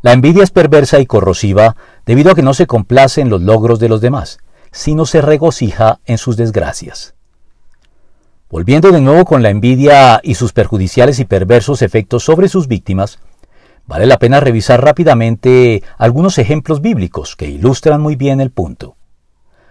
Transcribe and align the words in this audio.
La 0.00 0.12
envidia 0.12 0.44
es 0.44 0.50
perversa 0.50 1.00
y 1.00 1.06
corrosiva 1.06 1.74
debido 2.06 2.30
a 2.30 2.34
que 2.36 2.42
no 2.42 2.54
se 2.54 2.68
complace 2.68 3.20
en 3.20 3.30
los 3.30 3.42
logros 3.42 3.80
de 3.80 3.88
los 3.88 4.00
demás, 4.00 4.38
sino 4.70 5.06
se 5.06 5.20
regocija 5.20 5.98
en 6.04 6.18
sus 6.18 6.36
desgracias. 6.36 7.14
Volviendo 8.48 8.92
de 8.92 9.00
nuevo 9.00 9.24
con 9.24 9.42
la 9.42 9.50
envidia 9.50 10.20
y 10.22 10.36
sus 10.36 10.52
perjudiciales 10.52 11.18
y 11.18 11.24
perversos 11.24 11.82
efectos 11.82 12.24
sobre 12.24 12.48
sus 12.48 12.68
víctimas, 12.68 13.18
vale 13.86 14.06
la 14.06 14.18
pena 14.18 14.38
revisar 14.38 14.82
rápidamente 14.82 15.82
algunos 15.98 16.38
ejemplos 16.38 16.80
bíblicos 16.80 17.34
que 17.34 17.50
ilustran 17.50 18.00
muy 18.00 18.14
bien 18.14 18.40
el 18.40 18.50
punto. 18.50 18.96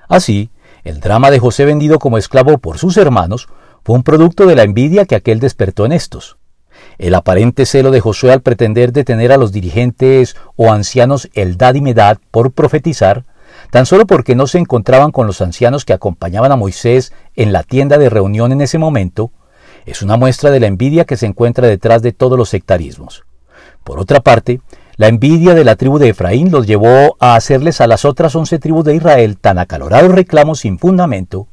Así, 0.10 0.50
el 0.84 1.00
drama 1.00 1.32
de 1.32 1.40
José 1.40 1.64
vendido 1.64 2.00
como 2.00 2.18
esclavo 2.18 2.58
por 2.58 2.78
sus 2.78 2.98
hermanos 2.98 3.48
fue 3.84 3.96
un 3.96 4.04
producto 4.04 4.46
de 4.46 4.56
la 4.56 4.64
envidia 4.64 5.06
que 5.06 5.16
aquel 5.16 5.40
despertó 5.40 5.86
en 5.86 5.94
estos. 5.94 6.38
El 6.98 7.14
aparente 7.14 7.66
celo 7.66 7.92
de 7.92 8.00
Josué 8.00 8.32
al 8.32 8.42
pretender 8.42 8.92
detener 8.92 9.32
a 9.32 9.38
los 9.38 9.52
dirigentes 9.52 10.36
o 10.56 10.72
ancianos 10.72 11.30
Eldad 11.34 11.76
y 11.76 11.82
Medad 11.82 12.18
por 12.32 12.52
profetizar, 12.52 13.26
tan 13.72 13.86
solo 13.86 14.08
porque 14.08 14.36
no 14.36 14.48
se 14.48 14.58
encontraban 14.58 15.12
con 15.12 15.28
los 15.28 15.42
ancianos 15.42 15.86
que 15.86 15.94
acompañaban 15.94 16.52
a 16.52 16.56
Moisés 16.56 17.14
en 17.36 17.54
la 17.54 17.64
tienda 17.64 17.98
de 17.98 18.10
reunión 18.10 18.52
en 18.52 18.62
ese 18.62 18.78
momento, 18.78 19.32
es 19.86 20.02
una 20.02 20.18
muestra 20.18 20.52
de 20.52 20.60
la 20.60 20.68
envidia 20.68 21.06
que 21.06 21.18
se 21.18 21.26
encuentra 21.26 21.68
detrás 21.68 22.02
de 22.02 22.12
todos 22.12 22.38
los 22.38 22.50
sectarismos. 22.50 23.24
Por 23.84 24.00
otra 24.00 24.20
parte, 24.20 24.60
la 24.98 25.08
envidia 25.08 25.54
de 25.54 25.64
la 25.64 25.76
tribu 25.76 26.00
de 26.00 26.10
Efraín 26.10 26.52
los 26.52 26.68
llevó 26.68 27.16
a 27.20 27.36
hacerles 27.36 27.80
a 27.80 27.88
las 27.88 28.04
otras 28.04 28.36
once 28.36 28.60
tribus 28.60 28.84
de 28.84 28.96
Israel 28.96 29.38
tan 29.38 29.60
acalorados 29.60 30.12
reclamos 30.12 30.60
sin 30.60 30.80
fundamento, 30.80 31.48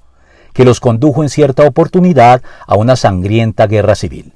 que 0.54 0.64
los 0.64 0.80
condujo 0.80 1.22
en 1.22 1.28
cierta 1.28 1.64
oportunidad 1.64 2.42
a 2.66 2.76
una 2.76 2.96
sangrienta 2.96 3.66
guerra 3.66 3.94
civil. 3.94 4.33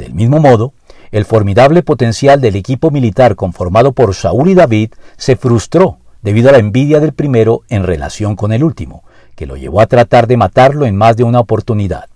Del 0.00 0.14
mismo 0.14 0.40
modo, 0.40 0.72
el 1.12 1.26
formidable 1.26 1.82
potencial 1.82 2.40
del 2.40 2.56
equipo 2.56 2.90
militar 2.90 3.36
conformado 3.36 3.92
por 3.92 4.14
Saúl 4.14 4.48
y 4.48 4.54
David 4.54 4.94
se 5.18 5.36
frustró 5.36 5.98
debido 6.22 6.48
a 6.48 6.52
la 6.52 6.58
envidia 6.58 7.00
del 7.00 7.12
primero 7.12 7.64
en 7.68 7.82
relación 7.82 8.34
con 8.34 8.54
el 8.54 8.64
último, 8.64 9.04
que 9.36 9.44
lo 9.44 9.58
llevó 9.58 9.82
a 9.82 9.86
tratar 9.86 10.26
de 10.26 10.38
matarlo 10.38 10.86
en 10.86 10.96
más 10.96 11.18
de 11.18 11.24
una 11.24 11.40
oportunidad. 11.40 12.06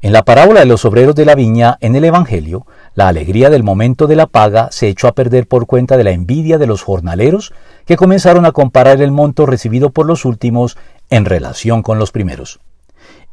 En 0.00 0.12
la 0.12 0.22
parábola 0.22 0.60
de 0.60 0.66
los 0.66 0.84
obreros 0.84 1.16
de 1.16 1.24
la 1.24 1.34
viña 1.34 1.76
en 1.80 1.96
el 1.96 2.04
Evangelio, 2.04 2.68
la 2.94 3.08
alegría 3.08 3.50
del 3.50 3.64
momento 3.64 4.06
de 4.06 4.14
la 4.14 4.28
paga 4.28 4.68
se 4.70 4.86
echó 4.86 5.08
a 5.08 5.12
perder 5.12 5.48
por 5.48 5.66
cuenta 5.66 5.96
de 5.96 6.04
la 6.04 6.12
envidia 6.12 6.56
de 6.56 6.68
los 6.68 6.82
jornaleros 6.82 7.52
que 7.84 7.96
comenzaron 7.96 8.46
a 8.46 8.52
comparar 8.52 9.02
el 9.02 9.10
monto 9.10 9.44
recibido 9.44 9.90
por 9.90 10.06
los 10.06 10.24
últimos 10.24 10.78
en 11.10 11.24
relación 11.24 11.82
con 11.82 11.98
los 11.98 12.12
primeros. 12.12 12.60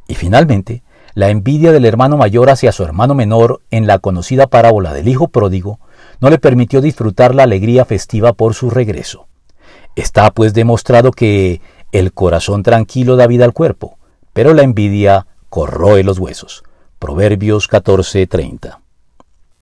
Y 0.08 0.16
finalmente, 0.16 0.82
la 1.14 1.30
envidia 1.30 1.72
del 1.72 1.84
hermano 1.84 2.16
mayor 2.16 2.50
hacia 2.50 2.72
su 2.72 2.82
hermano 2.84 3.14
menor 3.14 3.62
en 3.70 3.86
la 3.86 3.98
conocida 3.98 4.46
parábola 4.46 4.92
del 4.92 5.08
hijo 5.08 5.28
pródigo 5.28 5.80
no 6.20 6.30
le 6.30 6.38
permitió 6.38 6.80
disfrutar 6.80 7.34
la 7.34 7.44
alegría 7.44 7.84
festiva 7.84 8.32
por 8.32 8.54
su 8.54 8.70
regreso. 8.70 9.26
Está 9.96 10.30
pues 10.30 10.54
demostrado 10.54 11.10
que 11.10 11.60
el 11.92 12.12
corazón 12.12 12.62
tranquilo 12.62 13.16
da 13.16 13.26
vida 13.26 13.44
al 13.44 13.52
cuerpo, 13.52 13.98
pero 14.32 14.54
la 14.54 14.62
envidia 14.62 15.26
corroe 15.48 16.04
los 16.04 16.18
huesos. 16.18 16.62
Proverbios 16.98 17.68
14:30. 17.68 18.78